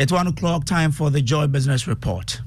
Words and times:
It's 0.00 0.10
one 0.10 0.26
o'clock 0.28 0.64
time 0.64 0.92
for 0.92 1.10
the 1.10 1.20
Joy 1.20 1.46
Business 1.46 1.86
Report. 1.86 2.40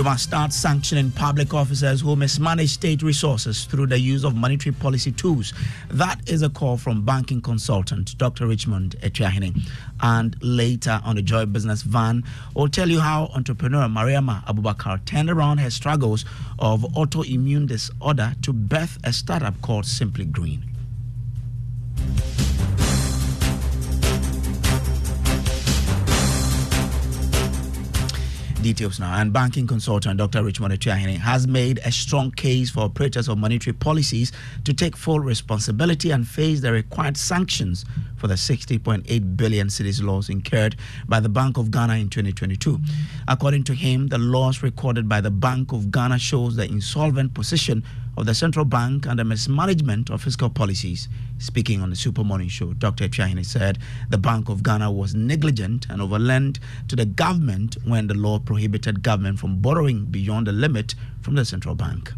We 0.00 0.04
must 0.04 0.24
start 0.24 0.50
sanctioning 0.54 1.10
public 1.10 1.52
officers 1.52 2.00
who 2.00 2.16
mismanage 2.16 2.70
state 2.70 3.02
resources 3.02 3.66
through 3.66 3.88
the 3.88 3.98
use 3.98 4.24
of 4.24 4.34
monetary 4.34 4.74
policy 4.74 5.12
tools. 5.12 5.52
That 5.90 6.26
is 6.26 6.40
a 6.40 6.48
call 6.48 6.78
from 6.78 7.04
banking 7.04 7.42
consultant 7.42 8.16
Dr. 8.16 8.46
Richmond 8.46 8.96
Atuahene. 9.02 9.60
And 10.00 10.42
later 10.42 11.02
on 11.04 11.16
the 11.16 11.22
Joy 11.22 11.44
Business 11.44 11.82
Van, 11.82 12.24
we'll 12.56 12.68
tell 12.68 12.88
you 12.88 13.00
how 13.00 13.26
entrepreneur 13.34 13.88
Mariama 13.88 14.42
Abubakar 14.46 15.04
turned 15.04 15.28
around 15.28 15.58
her 15.58 15.68
struggles 15.68 16.24
of 16.58 16.80
autoimmune 16.94 17.66
disorder 17.68 18.32
to 18.40 18.54
birth 18.54 18.96
a 19.04 19.12
startup 19.12 19.60
called 19.60 19.84
Simply 19.84 20.24
Green. 20.24 20.69
Details 28.62 29.00
now. 29.00 29.14
And 29.14 29.32
banking 29.32 29.66
consultant 29.66 30.18
Dr. 30.18 30.44
Richmond 30.44 30.74
Atuahene 30.74 31.16
has 31.16 31.46
made 31.46 31.80
a 31.82 31.90
strong 31.90 32.30
case 32.30 32.68
for 32.68 32.80
operators 32.80 33.26
of 33.26 33.38
monetary 33.38 33.72
policies 33.72 34.32
to 34.64 34.74
take 34.74 34.98
full 34.98 35.18
responsibility 35.18 36.10
and 36.10 36.28
face 36.28 36.60
the 36.60 36.70
required 36.70 37.16
sanctions 37.16 37.86
for 38.16 38.26
the 38.26 38.34
60.8 38.34 39.36
billion 39.36 39.68
cedis 39.68 40.02
loss 40.02 40.28
incurred 40.28 40.76
by 41.08 41.20
the 41.20 41.28
Bank 41.28 41.56
of 41.56 41.70
Ghana 41.70 41.94
in 41.94 42.10
2022. 42.10 42.78
According 43.28 43.64
to 43.64 43.74
him, 43.74 44.08
the 44.08 44.18
loss 44.18 44.62
recorded 44.62 45.08
by 45.08 45.22
the 45.22 45.30
Bank 45.30 45.72
of 45.72 45.90
Ghana 45.90 46.18
shows 46.18 46.56
the 46.56 46.66
insolvent 46.66 47.32
position 47.32 47.82
of 48.16 48.26
the 48.26 48.34
central 48.34 48.64
bank 48.64 49.06
and 49.06 49.18
the 49.18 49.24
mismanagement 49.24 50.10
of 50.10 50.22
fiscal 50.22 50.50
policies. 50.50 51.08
Speaking 51.38 51.80
on 51.80 51.90
the 51.90 51.96
Super 51.96 52.24
Morning 52.24 52.48
Show, 52.48 52.72
Dr. 52.74 53.08
Atuahene 53.08 53.44
said 53.44 53.78
the 54.10 54.18
Bank 54.18 54.48
of 54.48 54.62
Ghana 54.62 54.90
was 54.90 55.14
negligent 55.14 55.86
and 55.88 56.02
overlent 56.02 56.60
to 56.88 56.96
the 56.96 57.06
government 57.06 57.76
when 57.84 58.06
the 58.06 58.14
law 58.14 58.38
prohibited 58.38 59.02
government 59.02 59.38
from 59.38 59.60
borrowing 59.60 60.04
beyond 60.06 60.46
the 60.46 60.52
limit 60.52 60.94
from 61.22 61.34
the 61.34 61.44
central 61.44 61.74
bank. 61.74 62.12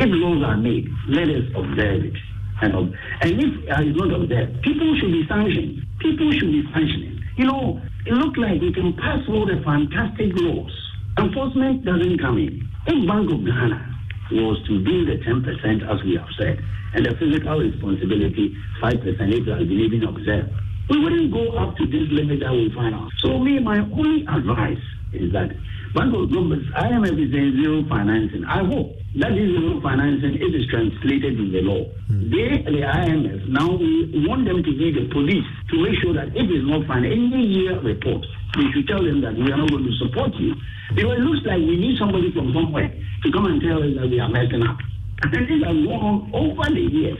If 0.00 0.08
laws 0.10 0.42
are 0.44 0.56
made, 0.56 0.88
let 1.08 1.28
us 1.28 1.44
observe 1.54 2.04
it. 2.04 2.14
And, 2.62 2.74
and 2.74 3.32
if 3.32 3.70
uh, 3.70 3.82
it's 3.82 3.98
not 3.98 4.12
observed, 4.14 4.62
people 4.62 4.96
should 4.98 5.12
be 5.12 5.24
sanctioned. 5.28 5.86
People 6.00 6.32
should 6.32 6.50
be 6.50 6.62
sanctioned. 6.72 7.20
You 7.36 7.46
know, 7.46 7.80
it 8.06 8.12
looks 8.12 8.38
like 8.38 8.60
we 8.60 8.72
can 8.72 8.92
pass 8.94 9.20
all 9.28 9.46
the 9.46 9.60
fantastic 9.64 10.32
laws. 10.34 10.70
Enforcement 11.18 11.84
doesn't 11.84 12.18
come 12.18 12.38
in. 12.38 12.63
If 12.86 13.08
Bank 13.08 13.30
of 13.32 13.44
Ghana 13.44 13.96
was 14.32 14.58
to 14.66 14.84
do 14.84 15.04
the 15.06 15.16
10%, 15.24 15.88
as 15.88 16.04
we 16.04 16.16
have 16.16 16.28
said, 16.38 16.62
and 16.94 17.06
the 17.06 17.16
fiscal 17.16 17.58
responsibility 17.58 18.56
5% 18.82 19.02
if 19.04 19.46
you 19.46 19.52
are 19.52 19.58
believing 19.58 20.04
observed, 20.04 20.52
we 20.90 21.00
wouldn't 21.02 21.32
go 21.32 21.56
up 21.56 21.76
to 21.76 21.86
this 21.86 22.08
limit 22.10 22.40
that 22.40 22.52
we 22.52 22.70
find 22.74 22.94
out. 22.94 23.10
So 23.18 23.38
me, 23.38 23.58
my 23.58 23.78
only 23.78 24.26
advice 24.28 24.84
is 25.12 25.32
that 25.32 25.48
Bank 25.94 26.14
of 26.14 26.30
Ghana, 26.30 26.56
IMF 26.76 27.16
is 27.24 27.32
saying 27.32 27.56
zero 27.62 27.84
financing. 27.88 28.44
I 28.44 28.64
hope 28.64 28.96
that 29.14 29.30
is 29.38 29.46
zero 29.46 29.78
financing 29.78 30.34
it 30.42 30.52
is 30.54 30.66
translated 30.66 31.38
in 31.38 31.52
the 31.54 31.62
law. 31.62 31.86
Mm. 32.10 32.34
They, 32.34 32.50
the 32.66 32.82
IMF, 32.82 33.46
now 33.46 33.70
we 33.70 34.10
want 34.26 34.42
them 34.42 34.58
to 34.58 34.72
be 34.74 34.90
the 34.90 35.06
police 35.14 35.46
to 35.70 35.74
make 35.78 35.94
sure 36.02 36.14
that 36.18 36.34
if 36.34 36.46
it's 36.50 36.66
not 36.66 36.82
fine, 36.90 37.06
any 37.06 37.46
year 37.46 37.78
report, 37.78 38.26
we 38.58 38.66
should 38.74 38.90
tell 38.90 39.02
them 39.02 39.22
that 39.22 39.38
we 39.38 39.46
are 39.54 39.56
not 39.56 39.70
going 39.70 39.86
to 39.86 39.94
support 40.02 40.34
you. 40.34 40.58
Because 40.98 41.14
it 41.14 41.22
looks 41.22 41.46
like 41.46 41.62
we 41.62 41.78
need 41.78 41.94
somebody 41.98 42.34
from 42.34 42.50
somewhere 42.50 42.90
to 42.90 43.28
come 43.30 43.46
and 43.46 43.62
tell 43.62 43.78
us 43.78 43.94
that 44.02 44.10
we 44.10 44.18
are 44.18 44.28
messing 44.28 44.66
up. 44.66 44.78
And 45.22 45.30
this 45.30 45.62
has 45.62 45.78
gone 45.86 46.02
on 46.02 46.16
over 46.34 46.68
the 46.74 46.82
years. 46.82 47.18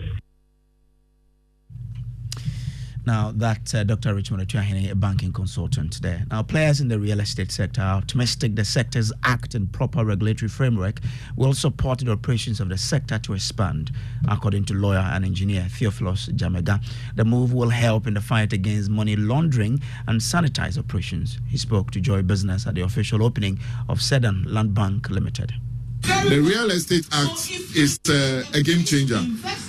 Now, 3.07 3.33
that 3.37 3.75
uh, 3.75 3.85
Dr. 3.85 4.15
Richmond 4.15 4.49
Atuahene, 4.49 4.91
a 4.91 4.95
banking 4.95 5.33
consultant 5.33 6.01
there. 6.01 6.25
Now, 6.31 6.43
players 6.43 6.81
in 6.81 6.89
the 6.89 6.99
real 6.99 7.21
estate 7.21 7.53
sector 7.53 7.83
are 7.83 7.97
optimistic 7.97 8.57
the 8.57 8.65
sector's 8.65 9.13
act 9.25 9.55
and 9.55 9.71
proper 9.71 10.05
regulatory 10.05 10.49
framework 10.49 11.01
will 11.37 11.53
support 11.53 11.99
the 11.99 12.11
operations 12.11 12.61
of 12.61 12.71
the 12.71 12.79
sector 12.79 13.19
to 13.19 13.35
expand. 13.35 13.93
According 14.29 14.65
to 14.67 14.75
lawyer 14.75 15.11
and 15.13 15.25
engineer 15.25 15.67
Theophilus 15.69 16.29
Jamega, 16.29 16.83
the 17.15 17.25
move 17.25 17.53
will 17.53 17.71
help 17.71 18.07
in 18.07 18.15
the 18.15 18.21
fight 18.23 18.53
against 18.55 18.91
money 18.91 19.17
laundering 19.17 19.83
and 20.09 20.21
sanitize 20.21 20.79
operations. 20.79 21.39
He 21.49 21.59
spoke 21.59 21.91
to 21.91 22.01
Joy 22.01 22.23
Business 22.23 22.67
at 22.67 22.75
the 22.75 22.83
official 22.83 23.23
opening 23.23 23.59
of 23.89 24.01
Sedan 24.01 24.45
Land 24.45 24.75
Bank 24.75 25.11
Limited. 25.11 25.53
The 26.05 26.41
Real 26.41 26.71
Estate 26.71 27.07
Act 27.13 27.51
is 27.75 27.99
uh, 28.09 28.45
a 28.53 28.63
game 28.63 28.85
changer. 28.85 29.21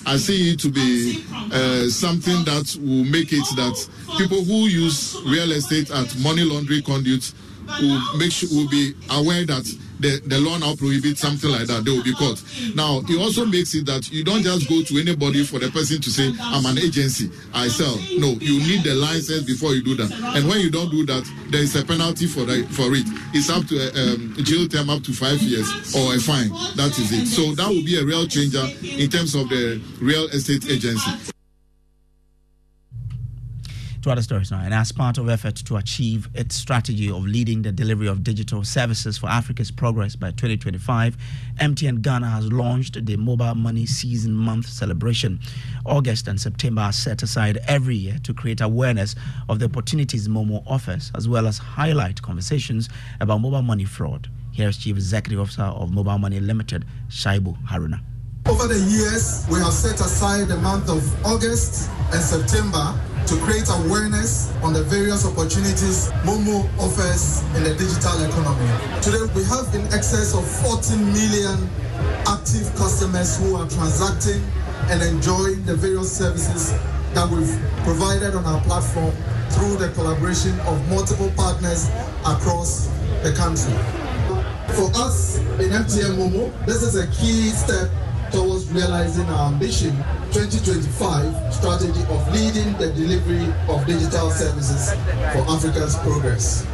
I 0.06 0.18
see 0.18 0.52
it 0.52 0.60
to 0.60 0.70
be 0.70 1.24
uh, 1.52 1.88
something 1.90 2.44
that 2.46 2.78
will 2.82 3.06
make 3.06 3.32
it 3.32 3.46
that 3.56 3.90
people 4.18 4.44
who 4.44 4.68
use 4.68 5.16
real 5.26 5.52
estate 5.54 5.90
as 5.92 6.18
money 6.22 6.44
laundering 6.44 6.84
conduits 6.84 7.34
will 7.82 8.18
make 8.18 8.32
sure 8.32 8.50
will 8.52 8.70
be 8.70 8.94
aware 9.10 9.46
that 9.46 9.66
the, 10.00 10.20
the 10.26 10.40
law 10.40 10.58
now 10.58 10.76
prohibits 10.76 11.22
something 11.22 11.50
like 11.50 11.68
that, 11.68 11.86
they 11.86 11.92
will 11.92 12.04
be 12.04 12.14
caught. 12.14 12.42
Now, 12.76 13.02
it 13.08 13.18
also 13.18 13.46
makes 13.46 13.74
it 13.76 13.86
that 13.86 14.12
you 14.12 14.24
don't 14.24 14.44
just 14.44 14.68
go 14.70 14.82
to 14.84 15.00
anybody 15.00 15.44
for 15.44 15.60
the 15.60 15.70
person 15.72 16.02
to 16.02 16.10
say, 16.10 16.34
I'm 16.40 16.66
an 16.66 16.78
agency, 16.78 17.32
I 17.54 17.68
sell. 17.68 17.96
No, 18.18 18.36
you 18.40 18.60
need 18.60 18.84
the 18.84 18.94
license 18.96 19.44
before 19.44 19.74
you 19.74 19.84
do 19.84 19.96
that. 19.96 20.12
And 20.36 20.48
when 20.48 20.60
you 20.60 20.70
don't 20.70 20.92
do 20.92 21.06
that, 21.06 21.24
there 21.50 21.62
is 21.62 21.76
a 21.76 21.86
penalty 21.86 22.28
for, 22.28 22.42
the, 22.44 22.64
for 22.72 22.94
it. 22.94 23.06
It's 23.34 23.50
up 23.50 23.66
to 23.68 23.76
a 23.80 24.14
um, 24.14 24.36
jail 24.44 24.68
term 24.68 24.90
up 24.90 25.04
to 25.04 25.14
five 25.14 25.42
years 25.42 25.68
or 25.96 26.16
a 26.16 26.20
fine. 26.20 26.50
That 26.76 26.98
is 27.00 27.12
it. 27.12 27.28
So 27.28 27.54
that 27.56 27.68
will 27.68 27.86
be 27.86 28.00
a 28.00 28.04
real 28.04 28.28
changer 28.28 28.66
in 28.84 29.10
terms 29.10 29.36
of 29.36 29.50
the 29.50 29.82
real 30.02 30.28
estate 30.28 30.70
agency 30.70 31.35
to 34.06 34.12
other 34.12 34.22
stories 34.22 34.52
now. 34.52 34.60
And 34.60 34.74
as 34.74 34.92
part 34.92 35.18
of 35.18 35.30
effort 35.30 35.56
to 35.56 35.78
achieve 35.78 36.30
its 36.36 36.56
strategy 36.56 37.10
of 37.10 37.26
leading 37.26 37.64
the 37.64 37.72
delivery 37.72 38.08
of 38.08 38.24
digital 38.24 38.64
services 38.64 39.18
for 39.18 39.28
Africa's 39.28 39.72
progress 39.72 40.16
by 40.16 40.30
2025, 40.30 41.18
MTN 41.60 42.04
Ghana 42.04 42.30
has 42.30 42.52
launched 42.52 43.04
the 43.04 43.18
Mobile 43.18 43.56
Money 43.56 43.88
Season 43.88 44.32
Month 44.32 44.68
celebration. 44.68 45.40
August 45.86 46.28
and 46.28 46.40
September 46.40 46.84
are 46.84 46.94
set 46.94 47.24
aside 47.24 47.58
every 47.68 47.96
year 47.96 48.18
to 48.22 48.34
create 48.34 48.62
awareness 48.62 49.16
of 49.50 49.58
the 49.58 49.66
opportunities 49.66 50.28
Momo 50.28 50.64
offers, 50.68 51.12
as 51.16 51.28
well 51.28 51.48
as 51.48 51.58
highlight 51.58 52.22
conversations 52.22 52.90
about 53.20 53.42
mobile 53.42 53.64
money 53.64 53.86
fraud. 53.86 54.30
Here's 54.52 54.78
Chief 54.78 54.96
Executive 54.96 55.40
Officer 55.40 55.64
of 55.64 55.92
Mobile 55.92 56.20
Money 56.20 56.40
Limited, 56.40 56.86
Shaibu 57.10 57.58
Haruna. 57.64 58.02
Over 58.46 58.68
the 58.68 58.78
years, 58.78 59.48
we 59.50 59.58
have 59.58 59.74
set 59.74 60.00
aside 60.00 60.48
the 60.48 60.58
month 60.58 60.90
of 60.90 61.26
August 61.26 61.90
and 62.14 62.22
September 62.22 62.94
to 63.28 63.36
create 63.42 63.66
awareness 63.70 64.54
on 64.62 64.72
the 64.74 64.84
various 64.84 65.26
opportunities 65.26 66.10
Momo 66.22 66.70
offers 66.78 67.42
in 67.58 67.64
the 67.64 67.74
digital 67.74 68.22
economy. 68.22 68.70
Today, 69.02 69.26
we 69.34 69.44
have 69.50 69.66
in 69.74 69.82
excess 69.94 70.36
of 70.38 70.46
14 70.62 71.02
million 71.10 71.58
active 72.30 72.70
customers 72.76 73.38
who 73.38 73.56
are 73.56 73.68
transacting 73.68 74.42
and 74.94 75.02
enjoying 75.02 75.64
the 75.66 75.76
various 75.76 76.16
services 76.16 76.72
that 77.18 77.28
we've 77.30 77.58
provided 77.84 78.36
on 78.36 78.46
our 78.46 78.62
platform 78.62 79.14
through 79.58 79.78
the 79.78 79.90
collaboration 79.94 80.60
of 80.62 80.78
multiple 80.90 81.32
partners 81.36 81.90
across 82.30 82.88
the 83.24 83.34
country. 83.34 83.74
For 84.78 84.92
us 85.02 85.38
in 85.58 85.74
MTN 85.74 86.14
Momo, 86.18 86.54
this 86.68 86.84
is 86.84 86.96
a 86.96 87.08
key 87.08 87.50
step 87.50 87.90
towards 88.32 88.70
realizing 88.72 89.26
our 89.30 89.52
ambition 89.52 89.96
2025 90.36 91.54
strategy 91.54 92.02
of 92.10 92.34
leading 92.34 92.74
the 92.78 92.92
delivery 92.92 93.46
of 93.70 93.86
digital 93.88 94.30
services 94.30 94.92
for 95.32 95.40
Africa's 95.50 95.96
progress. 96.00 96.68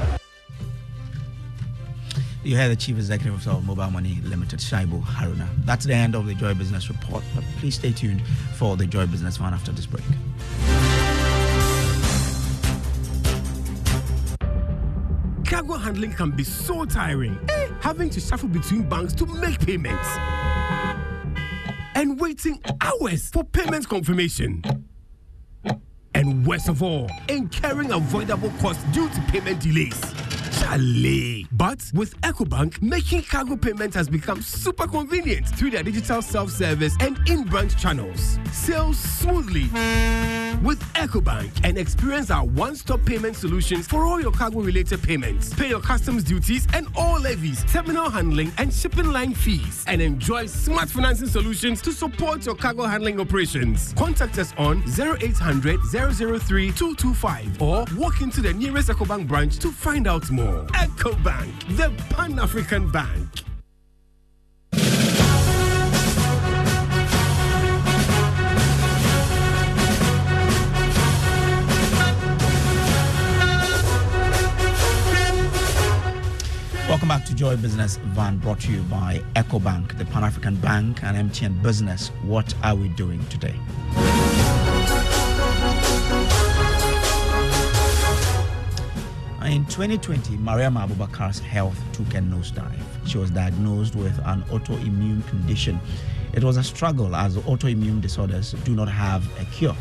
You 2.43 2.57
heard 2.57 2.71
the 2.71 2.75
Chief 2.75 2.95
Executive 2.95 3.47
of 3.47 3.63
Mobile 3.63 3.91
Money 3.91 4.17
Limited, 4.23 4.57
Shaibu 4.57 5.03
Haruna. 5.03 5.47
That's 5.63 5.85
the 5.85 5.93
end 5.93 6.15
of 6.15 6.25
the 6.25 6.33
Joy 6.33 6.55
Business 6.55 6.89
Report, 6.89 7.23
but 7.35 7.43
please 7.59 7.75
stay 7.75 7.91
tuned 7.91 8.25
for 8.55 8.75
the 8.77 8.87
Joy 8.87 9.05
Business 9.05 9.37
Van 9.37 9.53
after 9.53 9.71
this 9.71 9.85
break. 9.85 10.05
Cargo 15.45 15.75
handling 15.75 16.13
can 16.13 16.31
be 16.31 16.43
so 16.43 16.83
tiring. 16.85 17.37
Eh? 17.51 17.67
Having 17.81 18.09
to 18.09 18.19
shuffle 18.19 18.49
between 18.49 18.89
banks 18.89 19.13
to 19.13 19.27
make 19.27 19.59
payments 19.59 20.07
and 22.01 22.19
waiting 22.19 22.59
hours 22.81 23.29
for 23.29 23.43
payment 23.43 23.87
confirmation. 23.87 24.63
And 26.15 26.45
worst 26.47 26.67
of 26.67 26.81
all, 26.81 27.07
incurring 27.29 27.91
avoidable 27.91 28.49
costs 28.59 28.83
due 28.85 29.07
to 29.07 29.21
payment 29.27 29.61
delays. 29.61 30.01
Chalet. 30.61 31.45
But 31.51 31.81
with 31.93 32.19
EcoBank, 32.21 32.81
making 32.81 33.23
cargo 33.23 33.55
payment 33.55 33.93
has 33.95 34.07
become 34.07 34.41
super 34.41 34.87
convenient 34.87 35.47
through 35.49 35.71
their 35.71 35.83
digital 35.83 36.21
self-service 36.21 36.95
and 36.99 37.17
in-branch 37.27 37.75
channels. 37.77 38.37
Sales 38.51 38.97
smoothly 38.97 39.63
with 40.63 40.79
EcoBank 40.93 41.49
and 41.63 41.77
experience 41.77 42.29
our 42.29 42.45
one-stop 42.45 43.03
payment 43.05 43.35
solutions 43.35 43.87
for 43.87 44.05
all 44.05 44.21
your 44.21 44.31
cargo-related 44.31 45.01
payments. 45.01 45.53
Pay 45.53 45.69
your 45.69 45.81
customs 45.81 46.23
duties 46.23 46.67
and 46.73 46.87
all 46.95 47.19
levies, 47.19 47.63
terminal 47.65 48.09
handling 48.09 48.51
and 48.57 48.71
shipping 48.71 49.11
line 49.11 49.33
fees, 49.33 49.83
and 49.87 50.01
enjoy 50.01 50.45
smart 50.45 50.89
financing 50.89 51.27
solutions 51.27 51.81
to 51.81 51.91
support 51.91 52.45
your 52.45 52.55
cargo 52.55 52.83
handling 52.83 53.19
operations. 53.19 53.93
Contact 53.97 54.37
us 54.37 54.53
on 54.57 54.83
0800 54.99 55.79
003 55.91 56.71
225 56.71 57.61
or 57.61 57.85
walk 57.95 58.21
into 58.21 58.41
the 58.41 58.53
nearest 58.53 58.89
EcoBank 58.89 59.27
branch 59.27 59.57
to 59.57 59.71
find 59.71 60.07
out 60.07 60.29
more. 60.29 60.50
EcoBank, 60.73 61.77
the 61.77 61.91
Pan 62.13 62.39
African 62.39 62.91
Bank. 62.91 63.27
Welcome 76.87 77.07
back 77.07 77.23
to 77.25 77.33
Joy 77.33 77.55
Business 77.55 77.95
Van, 78.07 78.37
brought 78.37 78.59
to 78.61 78.71
you 78.71 78.81
by 78.81 79.21
EcoBank, 79.37 79.97
the 79.97 80.03
Pan 80.03 80.25
African 80.25 80.57
Bank, 80.57 81.01
and 81.03 81.31
MTN 81.31 81.63
Business. 81.63 82.09
What 82.23 82.53
are 82.63 82.75
we 82.75 82.89
doing 82.89 83.25
today? 83.27 83.55
In 89.51 89.65
2020, 89.65 90.37
Mariam 90.37 90.75
Abubakar's 90.75 91.39
health 91.39 91.77
took 91.91 92.07
a 92.13 92.19
nosedive. 92.19 92.71
She 93.05 93.17
was 93.17 93.31
diagnosed 93.31 93.97
with 93.97 94.17
an 94.19 94.43
autoimmune 94.43 95.27
condition. 95.27 95.77
It 96.31 96.41
was 96.41 96.55
a 96.55 96.63
struggle 96.63 97.13
as 97.17 97.35
autoimmune 97.35 97.99
disorders 97.99 98.53
do 98.63 98.73
not 98.73 98.87
have 98.87 99.27
a 99.41 99.43
cure. 99.51 99.75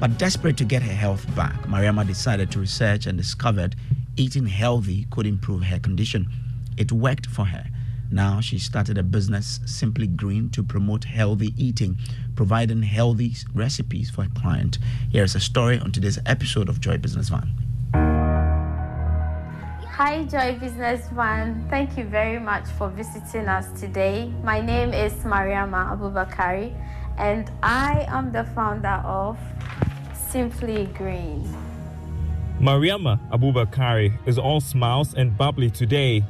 But 0.00 0.18
desperate 0.18 0.56
to 0.56 0.64
get 0.64 0.82
her 0.82 0.92
health 0.92 1.32
back, 1.36 1.54
Mariama 1.68 2.04
decided 2.04 2.50
to 2.50 2.58
research 2.58 3.06
and 3.06 3.16
discovered 3.16 3.76
eating 4.16 4.46
healthy 4.46 5.06
could 5.12 5.28
improve 5.28 5.62
her 5.62 5.78
condition. 5.78 6.26
It 6.76 6.90
worked 6.90 7.26
for 7.26 7.44
her. 7.44 7.66
Now 8.10 8.40
she 8.40 8.58
started 8.58 8.98
a 8.98 9.04
business, 9.04 9.60
Simply 9.64 10.08
Green, 10.08 10.50
to 10.50 10.64
promote 10.64 11.04
healthy 11.04 11.54
eating, 11.56 11.98
providing 12.34 12.82
healthy 12.82 13.36
recipes 13.54 14.10
for 14.10 14.24
a 14.24 14.40
client. 14.40 14.78
Here 15.10 15.22
is 15.22 15.36
a 15.36 15.40
story 15.40 15.78
on 15.78 15.92
today's 15.92 16.18
episode 16.26 16.68
of 16.68 16.80
Joy 16.80 16.98
Business 16.98 17.28
Van. 17.28 17.63
Hi, 19.96 20.24
Joy 20.24 20.58
Business 20.58 21.06
Van. 21.10 21.64
Thank 21.70 21.96
you 21.96 22.02
very 22.02 22.40
much 22.40 22.66
for 22.66 22.88
visiting 22.88 23.46
us 23.46 23.68
today. 23.80 24.28
My 24.42 24.60
name 24.60 24.92
is 24.92 25.12
Mariama 25.22 25.96
Abubakari, 25.96 26.74
and 27.16 27.48
I 27.62 28.04
am 28.08 28.32
the 28.32 28.42
founder 28.56 29.00
of 29.06 29.38
Simply 30.12 30.86
Green. 30.86 31.46
Mariama 32.58 33.20
Abubakari 33.30 34.12
is 34.26 34.36
all 34.36 34.60
smiles 34.60 35.14
and 35.14 35.38
bubbly 35.38 35.70
today, 35.70 36.24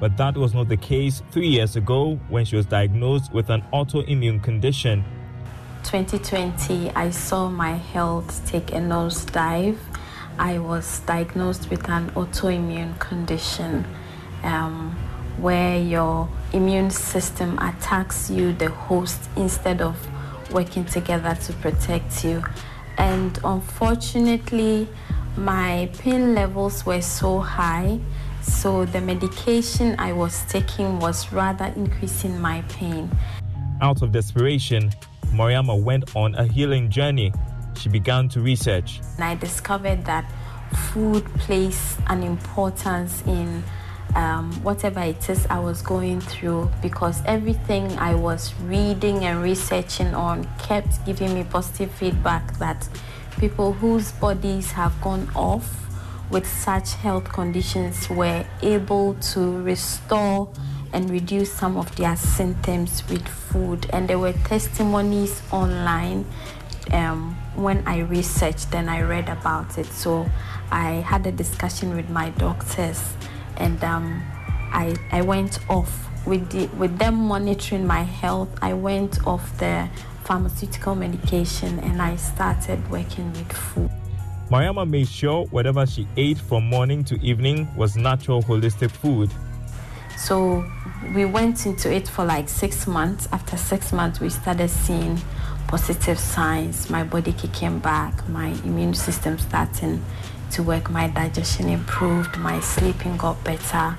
but 0.00 0.16
that 0.16 0.34
was 0.34 0.54
not 0.54 0.70
the 0.70 0.78
case 0.78 1.22
three 1.30 1.48
years 1.48 1.76
ago 1.76 2.18
when 2.30 2.46
she 2.46 2.56
was 2.56 2.64
diagnosed 2.64 3.34
with 3.34 3.50
an 3.50 3.62
autoimmune 3.74 4.42
condition. 4.42 5.04
2020, 5.82 6.88
I 6.92 7.10
saw 7.10 7.50
my 7.50 7.72
health 7.72 8.40
take 8.46 8.70
a 8.72 8.76
nosedive 8.80 9.76
I 10.40 10.58
was 10.58 11.00
diagnosed 11.00 11.68
with 11.68 11.86
an 11.90 12.08
autoimmune 12.12 12.98
condition 12.98 13.84
um, 14.42 14.96
where 15.36 15.78
your 15.78 16.30
immune 16.54 16.90
system 16.90 17.58
attacks 17.58 18.30
you, 18.30 18.54
the 18.54 18.70
host, 18.70 19.20
instead 19.36 19.82
of 19.82 19.94
working 20.50 20.86
together 20.86 21.36
to 21.42 21.52
protect 21.52 22.24
you. 22.24 22.42
And 22.96 23.38
unfortunately, 23.44 24.88
my 25.36 25.90
pain 25.98 26.34
levels 26.34 26.86
were 26.86 27.02
so 27.02 27.40
high, 27.40 28.00
so 28.40 28.86
the 28.86 29.02
medication 29.02 29.94
I 29.98 30.14
was 30.14 30.42
taking 30.48 31.00
was 31.00 31.30
rather 31.34 31.66
increasing 31.76 32.40
my 32.40 32.62
pain. 32.70 33.10
Out 33.82 34.00
of 34.00 34.10
desperation, 34.10 34.90
Mariama 35.34 35.78
went 35.78 36.16
on 36.16 36.34
a 36.36 36.46
healing 36.46 36.88
journey 36.88 37.30
she 37.80 37.88
began 37.88 38.28
to 38.30 38.40
research. 38.40 39.00
And 39.16 39.24
I 39.24 39.34
discovered 39.34 40.04
that 40.04 40.30
food 40.92 41.24
plays 41.34 41.96
an 42.08 42.22
importance 42.22 43.22
in 43.26 43.62
um, 44.14 44.52
whatever 44.62 45.00
it 45.00 45.28
is 45.30 45.46
I 45.46 45.58
was 45.60 45.82
going 45.82 46.20
through 46.20 46.70
because 46.82 47.22
everything 47.26 47.86
I 47.98 48.14
was 48.14 48.52
reading 48.62 49.24
and 49.24 49.42
researching 49.42 50.14
on 50.14 50.48
kept 50.58 51.04
giving 51.06 51.34
me 51.34 51.44
positive 51.44 51.90
feedback 51.92 52.58
that 52.58 52.88
people 53.38 53.72
whose 53.72 54.12
bodies 54.12 54.72
have 54.72 55.00
gone 55.00 55.30
off 55.34 55.76
with 56.30 56.46
such 56.46 56.94
health 56.94 57.24
conditions 57.24 58.08
were 58.10 58.44
able 58.62 59.14
to 59.14 59.62
restore 59.62 60.48
and 60.92 61.08
reduce 61.08 61.52
some 61.52 61.76
of 61.76 61.94
their 61.96 62.16
symptoms 62.16 63.08
with 63.08 63.26
food. 63.26 63.86
And 63.92 64.08
there 64.08 64.18
were 64.18 64.32
testimonies 64.32 65.42
online 65.52 66.26
um, 66.92 67.36
when 67.54 67.86
I 67.86 68.00
researched 68.00 68.74
and 68.74 68.90
I 68.90 69.02
read 69.02 69.28
about 69.28 69.78
it. 69.78 69.86
So 69.86 70.28
I 70.70 70.92
had 71.06 71.26
a 71.26 71.32
discussion 71.32 71.96
with 71.96 72.08
my 72.10 72.30
doctors 72.30 73.14
and 73.56 73.82
um, 73.84 74.22
I, 74.72 74.96
I 75.12 75.22
went 75.22 75.58
off 75.68 76.08
with, 76.26 76.50
the, 76.50 76.66
with 76.76 76.98
them 76.98 77.14
monitoring 77.14 77.86
my 77.86 78.02
health. 78.02 78.48
I 78.62 78.74
went 78.74 79.26
off 79.26 79.58
the 79.58 79.88
pharmaceutical 80.24 80.94
medication 80.94 81.78
and 81.80 82.00
I 82.00 82.16
started 82.16 82.88
working 82.90 83.32
with 83.32 83.52
food. 83.52 83.90
Mariama 84.50 84.88
made 84.88 85.08
sure 85.08 85.46
whatever 85.46 85.86
she 85.86 86.08
ate 86.16 86.38
from 86.38 86.64
morning 86.64 87.04
to 87.04 87.20
evening 87.20 87.68
was 87.76 87.96
natural, 87.96 88.42
holistic 88.42 88.90
food. 88.90 89.30
So 90.16 90.64
we 91.14 91.24
went 91.24 91.66
into 91.66 91.92
it 91.92 92.06
for 92.06 92.24
like 92.24 92.48
six 92.48 92.86
months. 92.86 93.28
After 93.32 93.56
six 93.56 93.92
months, 93.92 94.20
we 94.20 94.28
started 94.28 94.68
seeing 94.68 95.18
positive 95.70 96.18
signs, 96.18 96.90
my 96.90 97.04
body 97.04 97.32
kicking 97.32 97.78
back, 97.78 98.28
my 98.28 98.48
immune 98.64 98.92
system 98.92 99.38
starting 99.38 100.04
to 100.50 100.64
work, 100.64 100.90
my 100.90 101.06
digestion 101.06 101.68
improved, 101.68 102.36
my 102.38 102.58
sleeping 102.58 103.16
got 103.16 103.42
better, 103.44 103.96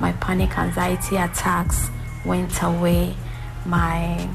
my 0.00 0.10
panic 0.14 0.58
anxiety 0.58 1.14
attacks 1.14 1.90
went 2.26 2.60
away, 2.64 3.14
my 3.64 4.28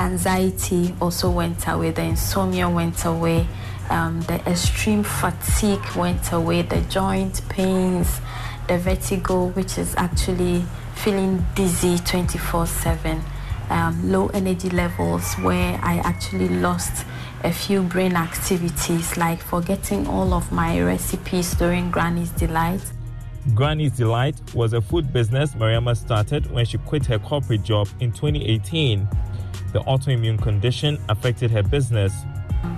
anxiety 0.00 0.92
also 1.00 1.30
went 1.30 1.68
away, 1.68 1.92
the 1.92 2.02
insomnia 2.02 2.68
went 2.68 3.04
away, 3.04 3.46
um, 3.88 4.20
the 4.22 4.40
extreme 4.50 5.04
fatigue 5.04 5.86
went 5.94 6.32
away, 6.32 6.62
the 6.62 6.80
joint 6.90 7.48
pains, 7.48 8.20
the 8.66 8.76
vertigo, 8.76 9.46
which 9.50 9.78
is 9.78 9.94
actually 9.94 10.64
feeling 10.96 11.46
dizzy 11.54 11.96
24 11.96 12.66
7 12.66 13.22
um, 13.70 14.10
low 14.10 14.28
energy 14.28 14.70
levels 14.70 15.34
where 15.36 15.78
I 15.82 15.98
actually 15.98 16.48
lost 16.48 17.04
a 17.44 17.52
few 17.52 17.82
brain 17.82 18.14
activities 18.16 19.16
like 19.16 19.40
forgetting 19.40 20.06
all 20.06 20.34
of 20.34 20.50
my 20.50 20.80
recipes 20.80 21.54
during 21.54 21.90
Granny's 21.90 22.30
Delight. 22.30 22.80
Granny's 23.54 23.92
Delight 23.92 24.36
was 24.54 24.72
a 24.72 24.80
food 24.80 25.12
business 25.12 25.54
Mariama 25.54 25.96
started 25.96 26.50
when 26.50 26.64
she 26.66 26.78
quit 26.78 27.06
her 27.06 27.18
corporate 27.18 27.62
job 27.62 27.88
in 28.00 28.12
2018. 28.12 29.08
The 29.72 29.80
autoimmune 29.80 30.40
condition 30.40 30.98
affected 31.08 31.50
her 31.50 31.62
business. 31.62 32.12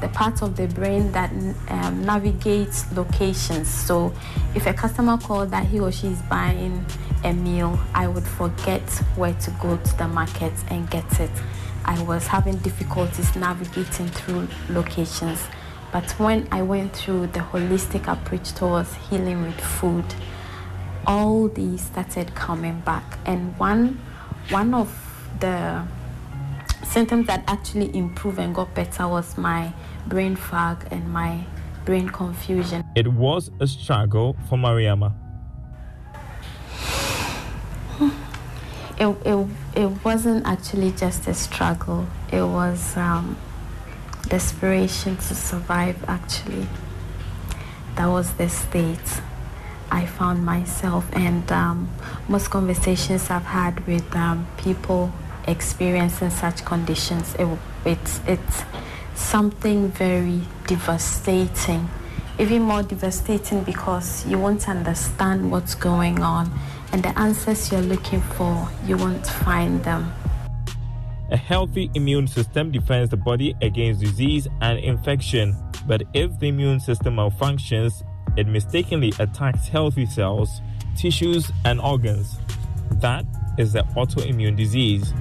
The 0.00 0.08
part 0.08 0.42
of 0.42 0.56
the 0.56 0.66
brain 0.66 1.10
that 1.12 1.30
um, 1.68 2.04
navigates 2.04 2.90
locations. 2.92 3.68
So, 3.68 4.12
if 4.54 4.66
a 4.66 4.74
customer 4.74 5.16
called 5.18 5.50
that 5.50 5.66
he 5.66 5.80
or 5.80 5.90
she 5.90 6.08
is 6.08 6.20
buying 6.22 6.84
a 7.24 7.32
meal, 7.32 7.78
I 7.94 8.08
would 8.08 8.24
forget 8.24 8.82
where 9.16 9.34
to 9.34 9.50
go 9.62 9.76
to 9.76 9.96
the 9.96 10.08
market 10.08 10.52
and 10.68 10.88
get 10.90 11.20
it. 11.20 11.30
I 11.84 12.00
was 12.02 12.26
having 12.26 12.56
difficulties 12.58 13.34
navigating 13.36 14.08
through 14.08 14.48
locations. 14.68 15.42
But 15.92 16.10
when 16.20 16.46
I 16.52 16.62
went 16.62 16.94
through 16.94 17.28
the 17.28 17.40
holistic 17.40 18.06
approach 18.06 18.52
towards 18.52 18.94
healing 18.94 19.42
with 19.42 19.60
food, 19.60 20.04
all 21.06 21.48
these 21.48 21.82
started 21.82 22.34
coming 22.34 22.80
back. 22.80 23.18
And 23.26 23.58
one, 23.58 24.00
one 24.50 24.72
of 24.74 24.88
the 25.40 25.84
symptoms 26.84 27.26
that 27.26 27.44
actually 27.46 27.94
improved 27.96 28.38
and 28.38 28.54
got 28.54 28.74
better 28.74 29.06
was 29.08 29.36
my 29.38 29.72
brain 30.06 30.36
fog 30.36 30.86
and 30.90 31.12
my 31.12 31.44
brain 31.84 32.08
confusion. 32.08 32.84
It 32.96 33.08
was 33.08 33.50
a 33.60 33.66
struggle 33.66 34.36
for 34.48 34.56
Mariama. 34.56 35.12
it, 38.98 39.16
it, 39.24 39.48
it 39.74 40.04
wasn't 40.04 40.46
actually 40.46 40.92
just 40.92 41.26
a 41.26 41.34
struggle, 41.34 42.06
it 42.32 42.42
was 42.42 42.96
um, 42.96 43.36
desperation 44.28 45.16
to 45.16 45.34
survive, 45.34 46.04
actually. 46.08 46.66
That 47.96 48.06
was 48.06 48.32
the 48.34 48.48
state. 48.48 49.20
I 49.90 50.06
found 50.06 50.44
myself. 50.44 51.08
And 51.12 51.50
um, 51.50 51.90
most 52.28 52.48
conversations 52.50 53.28
I've 53.28 53.44
had 53.44 53.86
with 53.86 54.14
um, 54.14 54.46
people 54.56 55.12
experiencing 55.50 56.30
such 56.30 56.64
conditions, 56.64 57.34
it, 57.38 57.48
it's, 57.84 58.20
it's 58.26 58.62
something 59.14 59.88
very 59.90 60.40
devastating. 60.66 61.88
Even 62.38 62.62
more 62.62 62.82
devastating 62.82 63.62
because 63.64 64.26
you 64.26 64.38
won't 64.38 64.68
understand 64.68 65.50
what's 65.50 65.74
going 65.74 66.20
on, 66.22 66.50
and 66.92 67.02
the 67.02 67.18
answers 67.18 67.70
you're 67.70 67.82
looking 67.82 68.20
for, 68.20 68.68
you 68.86 68.96
won't 68.96 69.26
find 69.26 69.84
them. 69.84 70.12
A 71.30 71.36
healthy 71.36 71.90
immune 71.94 72.26
system 72.26 72.72
defends 72.72 73.10
the 73.10 73.16
body 73.16 73.54
against 73.62 74.00
disease 74.00 74.48
and 74.62 74.78
infection. 74.78 75.54
But 75.86 76.02
if 76.12 76.36
the 76.40 76.48
immune 76.48 76.80
system 76.80 77.16
malfunctions, 77.16 78.02
it 78.36 78.46
mistakenly 78.46 79.12
attacks 79.18 79.68
healthy 79.68 80.06
cells, 80.06 80.60
tissues, 80.96 81.52
and 81.64 81.80
organs. 81.80 82.38
That 82.94 83.24
is 83.58 83.72
the 83.74 83.82
autoimmune 83.96 84.56
disease. 84.56 85.12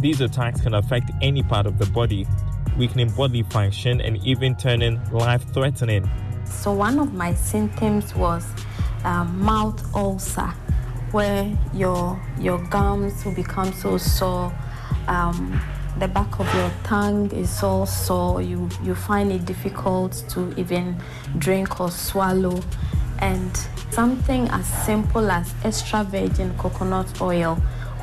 These 0.00 0.20
attacks 0.20 0.60
can 0.60 0.74
affect 0.74 1.10
any 1.22 1.42
part 1.42 1.66
of 1.66 1.78
the 1.78 1.86
body, 1.86 2.26
weakening 2.76 3.10
bodily 3.10 3.42
function 3.44 4.00
and 4.00 4.18
even 4.26 4.54
turning 4.54 5.02
life 5.10 5.42
threatening. 5.54 6.08
So, 6.44 6.72
one 6.72 6.98
of 6.98 7.14
my 7.14 7.34
symptoms 7.34 8.14
was 8.14 8.46
um, 9.04 9.38
mouth 9.38 9.82
ulcer, 9.94 10.52
where 11.12 11.50
your, 11.72 12.20
your 12.38 12.58
gums 12.68 13.24
will 13.24 13.34
become 13.34 13.72
so 13.72 13.96
sore. 13.98 14.52
Um, 15.08 15.60
the 15.98 16.08
back 16.08 16.38
of 16.38 16.54
your 16.54 16.70
tongue 16.84 17.30
is 17.30 17.62
all 17.62 17.86
sore. 17.86 18.42
You, 18.42 18.68
you 18.82 18.94
find 18.94 19.32
it 19.32 19.46
difficult 19.46 20.24
to 20.30 20.52
even 20.60 21.00
drink 21.38 21.80
or 21.80 21.90
swallow. 21.90 22.60
And 23.20 23.56
something 23.90 24.46
as 24.48 24.66
simple 24.84 25.30
as 25.30 25.54
extra 25.64 26.04
virgin 26.04 26.54
coconut 26.58 27.20
oil, 27.22 27.58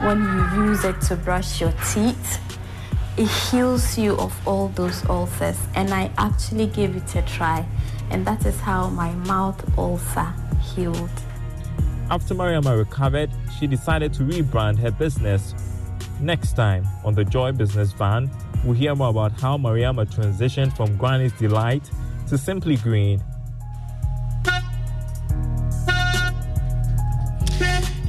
when 0.05 0.21
you 0.21 0.65
use 0.65 0.83
it 0.83 0.99
to 1.01 1.15
brush 1.15 1.61
your 1.61 1.73
teeth, 1.93 2.39
it 3.17 3.27
heals 3.27 3.97
you 3.97 4.15
of 4.17 4.35
all 4.47 4.69
those 4.69 5.03
ulcers. 5.09 5.57
And 5.75 5.93
I 5.93 6.11
actually 6.17 6.67
gave 6.67 6.95
it 6.95 7.15
a 7.15 7.21
try. 7.23 7.65
And 8.09 8.25
that 8.27 8.45
is 8.45 8.59
how 8.59 8.89
my 8.89 9.11
mouth 9.13 9.77
ulcer 9.77 10.33
healed. 10.61 11.09
After 12.09 12.35
Mariama 12.35 12.77
recovered, 12.77 13.31
she 13.57 13.67
decided 13.67 14.13
to 14.13 14.23
rebrand 14.23 14.77
her 14.79 14.91
business 14.91 15.55
Next 16.23 16.53
time 16.53 16.87
on 17.03 17.15
the 17.15 17.25
Joy 17.25 17.51
Business 17.51 17.91
Van, 17.91 18.31
we'll 18.63 18.75
hear 18.75 18.95
more 18.95 19.09
about 19.09 19.33
how 19.41 19.57
Mariama 19.57 20.05
transitioned 20.05 20.73
from 20.73 20.95
Granny's 20.95 21.33
Delight 21.33 21.83
to 22.29 22.37
Simply 22.37 22.77
Green. 22.77 23.21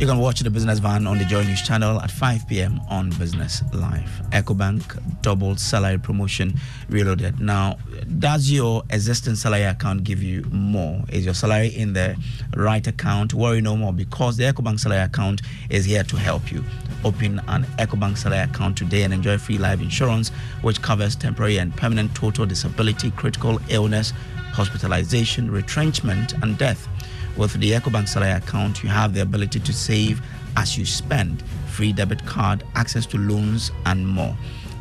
You 0.05 0.11
can 0.11 0.19
watch 0.19 0.41
the 0.41 0.51
Business 0.51 0.81
Van 0.81 1.07
on 1.07 1.17
the 1.17 1.25
Joy 1.25 1.45
News 1.45 1.63
channel 1.63 1.99
at 1.99 2.11
5 2.11 2.47
p.m. 2.47 2.79
on 2.91 3.09
Business 3.09 3.63
Live. 3.73 4.11
EcoBank 4.33 5.23
double 5.23 5.57
salary 5.57 5.97
promotion 5.97 6.53
reloaded. 6.91 7.41
Now, 7.41 7.79
does 8.19 8.51
your 8.51 8.83
existing 8.91 9.37
salary 9.37 9.63
account 9.63 10.05
give 10.05 10.23
you 10.23 10.43
more? 10.51 11.03
Is 11.09 11.25
your 11.25 11.33
salary 11.33 11.69
in 11.69 11.95
the 11.95 12.19
right 12.55 12.87
account? 12.87 13.33
Worry 13.33 13.63
no 13.63 13.79
more 13.79 13.95
because 13.95 14.37
the 14.37 14.45
EcoBank 14.45 14.79
salary 14.79 15.01
account 15.01 15.41
is 15.71 15.87
here 15.87 16.05
to 16.05 16.17
help 16.17 16.53
you. 16.53 16.63
Open 17.03 17.39
an 17.49 17.65
EcoBank 17.79 18.19
salary 18.19 18.43
account 18.43 18.77
today 18.77 19.05
and 19.05 19.15
enjoy 19.15 19.39
free 19.39 19.57
life 19.57 19.81
insurance, 19.81 20.29
which 20.61 20.83
covers 20.83 21.17
temporary 21.17 21.57
and 21.57 21.75
permanent 21.75 22.15
total 22.15 22.45
disability, 22.45 23.11
critical 23.13 23.59
illness, 23.71 24.13
hospitalization, 24.53 25.51
retrenchment, 25.51 26.35
and 26.43 26.59
death. 26.59 26.89
With 27.37 27.55
the 27.55 27.73
EcoBank 27.73 28.09
salary 28.09 28.31
account, 28.33 28.83
you 28.83 28.89
have 28.89 29.13
the 29.13 29.23
ability 29.23 29.61
to 29.61 29.73
save 29.73 30.23
as 30.57 30.79
you 30.79 30.87
spend, 30.87 31.43
free 31.67 31.93
debit 31.93 32.25
card, 32.25 32.63
access 32.77 33.07
to 33.07 33.19
loans, 33.19 33.73
and 33.87 34.07
more. 34.07 34.37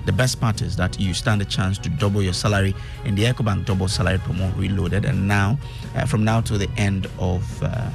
The 0.05 0.12
best 0.12 0.39
part 0.39 0.62
is 0.62 0.75
that 0.75 1.00
you 1.00 1.13
stand 1.13 1.41
a 1.41 1.45
chance 1.45 1.77
to 1.79 1.89
double 1.89 2.22
your 2.22 2.33
salary 2.33 2.75
in 3.05 3.15
the 3.15 3.24
EcoBank 3.24 3.65
Double 3.65 3.88
Salary 3.88 4.17
Promo 4.17 4.55
Reloaded, 4.57 5.05
and 5.05 5.27
now, 5.27 5.57
uh, 5.95 6.05
from 6.05 6.24
now 6.24 6.41
to 6.41 6.57
the 6.57 6.69
end 6.77 7.07
of. 7.19 7.63
Uh, 7.63 7.89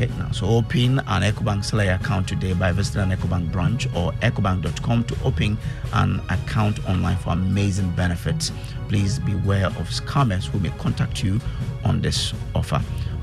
Okay, 0.00 0.08
now 0.16 0.30
so 0.30 0.46
open 0.46 1.00
an 1.00 1.22
EcoBank 1.22 1.64
salary 1.64 1.88
account 1.88 2.28
today 2.28 2.52
by 2.52 2.70
visiting 2.70 3.10
an 3.10 3.18
EcoBank 3.18 3.50
branch 3.50 3.86
or 3.96 4.12
ecobank.com 4.22 5.02
to 5.02 5.16
open 5.24 5.58
an 5.92 6.20
account 6.30 6.88
online 6.88 7.16
for 7.16 7.30
amazing 7.30 7.90
benefits. 7.96 8.52
Please 8.88 9.18
beware 9.18 9.66
of 9.66 9.88
scammers 9.88 10.46
who 10.46 10.60
may 10.60 10.70
contact 10.78 11.24
you 11.24 11.40
on 11.84 12.00
this 12.00 12.32
offer. 12.54 12.80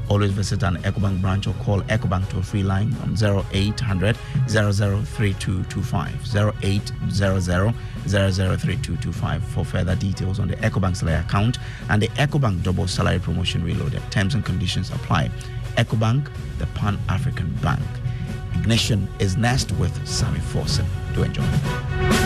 Always 0.09 0.31
visit 0.31 0.63
an 0.63 0.77
EcoBank 0.77 1.21
branch 1.21 1.47
or 1.47 1.53
call 1.55 1.81
EcoBank 1.81 2.29
toll 2.29 2.41
free 2.41 2.63
line 2.63 2.95
on 3.03 3.13
0800 3.13 4.15
003225 4.47 6.35
0800 6.63 7.73
003225 8.07 9.43
for 9.43 9.65
further 9.65 9.95
details 9.95 10.39
on 10.39 10.47
the 10.47 10.55
EcoBank 10.57 10.95
salary 10.95 11.15
account 11.15 11.57
and 11.89 12.01
the 12.01 12.07
EcoBank 12.09 12.63
double 12.63 12.87
salary 12.87 13.19
promotion 13.19 13.63
reloaded. 13.63 14.01
Terms 14.11 14.35
and 14.35 14.45
conditions 14.45 14.89
apply. 14.91 15.29
EcoBank, 15.77 16.29
the 16.59 16.67
Pan 16.67 16.99
African 17.09 17.51
Bank. 17.55 17.81
Ignition 18.53 19.07
is 19.19 19.37
next 19.37 19.71
with 19.73 20.07
Sammy 20.07 20.39
Forson. 20.39 20.85
Do 21.13 21.23
enjoy. 21.23 22.24